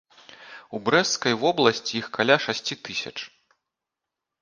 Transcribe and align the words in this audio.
У 0.77 0.81
брэсцкай 0.87 1.37
вобласці 1.45 1.93
іх 2.01 2.05
каля 2.19 2.37
шасці 2.49 2.81
тысяч. 2.91 3.17